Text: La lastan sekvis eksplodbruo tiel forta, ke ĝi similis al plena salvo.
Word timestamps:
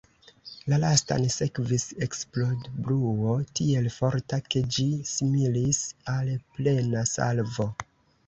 La 0.71 0.77
lastan 0.83 1.25
sekvis 1.33 1.83
eksplodbruo 2.05 3.35
tiel 3.59 3.89
forta, 3.97 4.39
ke 4.55 4.63
ĝi 4.77 4.87
similis 5.11 5.83
al 6.15 6.33
plena 6.57 7.05
salvo. 7.13 7.67